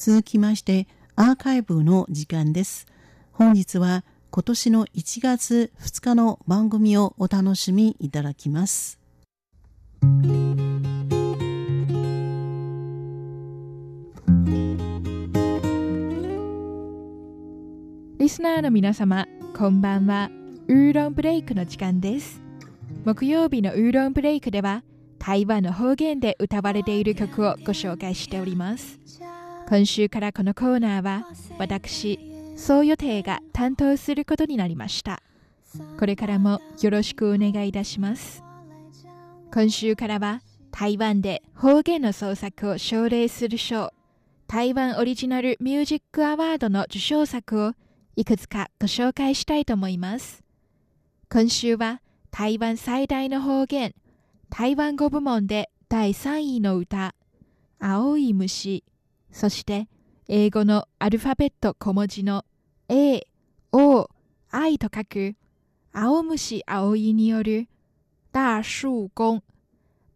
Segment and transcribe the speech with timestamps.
[0.00, 2.86] 続きましてアーカイブの時間です。
[3.32, 8.98] 本日は今年の1月2日の番組をお楽しみいただきます。
[10.02, 10.08] リ
[18.26, 20.30] スナーの皆様こんばんは。
[20.66, 22.40] ウーロンブレイクの時間です。
[23.04, 24.82] 木曜日のウーロンブレイクでは
[25.18, 28.98] 台湾の方言で歌われている曲をご紹介しております。
[29.70, 32.18] 今週からこのコーナーは私
[32.56, 35.22] 総予定が担当することになりました。
[35.96, 38.42] これからもよろしくお願いいたします。
[39.54, 43.92] 今週からは台湾で方言の創作を奨励する賞
[44.48, 47.72] 台湾オリジナルミュージックアワードの受賞作を
[48.16, 50.42] いくつかご紹介したいと思います。
[51.30, 53.94] 今週は台湾最大の方言
[54.48, 57.14] 台湾語部門で第3位の歌
[57.78, 58.82] 「青い虫」
[59.32, 59.88] そして
[60.28, 62.44] 英語のアルファベット小文字の
[62.88, 63.26] A、
[63.72, 64.08] O、
[64.50, 65.34] I と書く
[65.92, 67.68] 青虫青いによる
[68.32, 69.42] 大樹公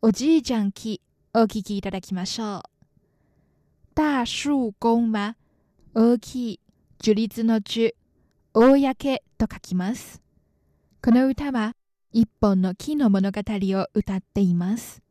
[0.02, 1.00] おじいちゃん木
[1.32, 2.62] お聴きいただきましょう。
[3.94, 5.36] 大樹公は
[5.94, 6.60] 大きい
[6.98, 7.94] 樹立の樹、
[8.52, 8.94] 公
[9.38, 10.20] と書きます。
[11.02, 11.74] この歌は
[12.12, 15.02] 一本の木の物語を歌っています。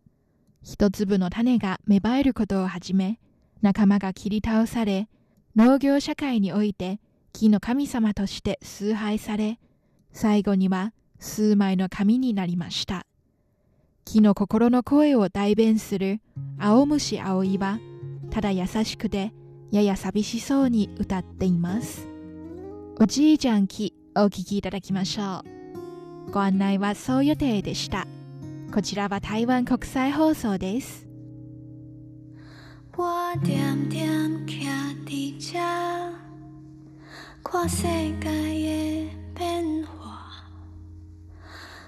[0.62, 3.20] 一粒の種が芽生えることをはじめ、
[3.64, 5.08] 仲間が切り倒され、
[5.56, 7.00] 農業社会において
[7.32, 9.58] 木の神様として崇拝され、
[10.12, 13.06] 最後には数枚の紙になりました。
[14.04, 16.20] 木の心の声を代弁する
[16.60, 17.80] 青虫葵は、
[18.32, 19.32] ただ優しくて
[19.72, 22.06] やや寂しそうに歌っています。
[23.00, 25.42] おじいちゃん木お聴きいただきましょ
[26.28, 26.32] う。
[26.32, 28.08] ご案内はそう予定でした。
[28.74, 31.13] こちらは台湾国際放送です。
[32.96, 34.08] 我点点
[34.46, 34.70] 徛
[35.04, 35.58] 伫遮，
[37.44, 37.88] 看世
[38.22, 40.30] 界的变化。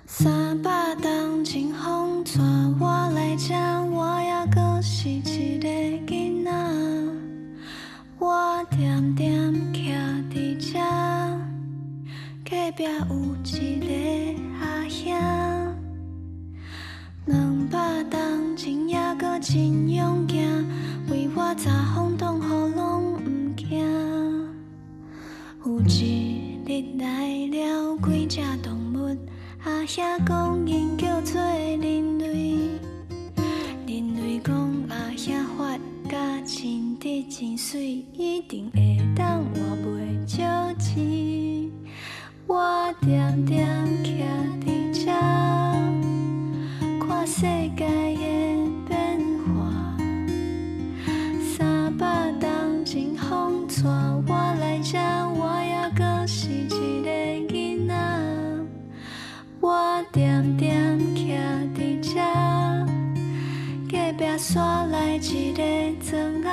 [0.08, 2.42] 三百冬真风带
[2.80, 3.54] 我来这，
[3.92, 5.68] 我也阁是一个
[6.08, 6.52] 囡仔。
[8.18, 9.94] 我点点徛
[10.32, 10.80] 伫遮。
[12.44, 12.90] 隔壁有
[13.44, 13.86] 一个
[14.60, 15.14] 阿兄，
[17.26, 20.35] 两百冬前也阁真勇敢，
[29.86, 32.58] 阿兄讲因叫做人类，
[33.86, 35.78] 人类讲阿兄发
[36.10, 41.70] 甲真直真水，一定会当换袂少钱。
[42.48, 43.86] 我点点
[64.56, 65.62] 山来一个
[66.10, 66.50] 庄仔。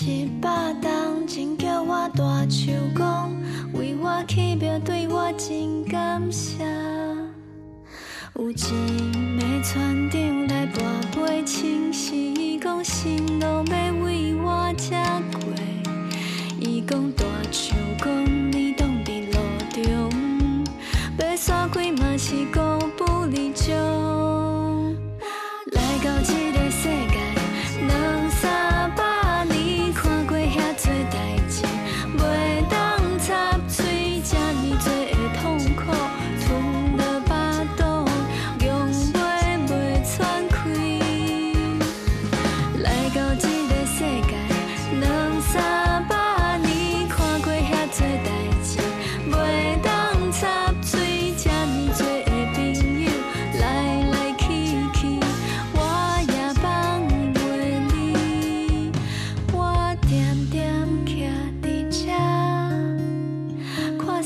[0.00, 0.48] 一百
[0.80, 3.34] 冬真叫我大树公，
[3.72, 6.64] 为我起庙对我真感谢。
[8.36, 8.70] 有一暝
[9.64, 10.78] 船长来跋
[11.16, 14.94] 杯请示，伊讲新路要为我车
[15.32, 15.52] 过，
[16.60, 18.21] 伊讲大树公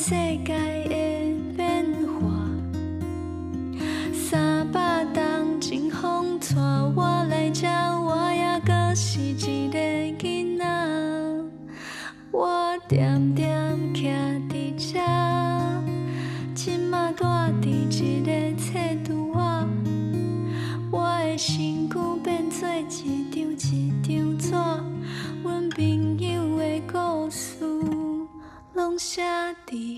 [0.08, 0.14] 世
[0.44, 0.55] 界
[0.85, 0.94] 的
[1.56, 2.23] 变化，
[4.14, 6.55] 三百东阵风带
[6.94, 9.76] 我来这，我也搁是一个
[10.20, 10.64] 囡仔。
[12.31, 13.44] 我静静
[13.93, 15.00] 徛伫遮，
[16.55, 17.67] 今麦住伫
[18.00, 19.69] 一个书橱啊，
[20.93, 24.55] 我的身躯变作一张一张纸，
[25.43, 27.59] 阮朋友的故事，
[28.75, 29.20] 拢写
[29.67, 29.96] 在。